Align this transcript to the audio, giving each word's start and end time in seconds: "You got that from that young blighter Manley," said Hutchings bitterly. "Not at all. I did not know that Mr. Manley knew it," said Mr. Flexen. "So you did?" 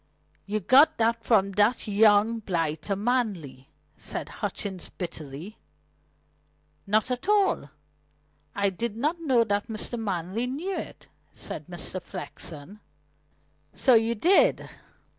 "You 0.47 0.61
got 0.61 0.97
that 0.97 1.23
from 1.23 1.51
that 1.51 1.87
young 1.87 2.39
blighter 2.39 2.95
Manley," 2.95 3.69
said 3.99 4.29
Hutchings 4.29 4.89
bitterly. 4.89 5.59
"Not 6.87 7.11
at 7.11 7.29
all. 7.29 7.69
I 8.55 8.71
did 8.71 8.97
not 8.97 9.19
know 9.21 9.43
that 9.43 9.67
Mr. 9.67 9.99
Manley 9.99 10.47
knew 10.47 10.75
it," 10.75 11.05
said 11.33 11.67
Mr. 11.67 12.01
Flexen. 12.01 12.79
"So 13.75 13.93
you 13.93 14.15
did?" 14.15 14.67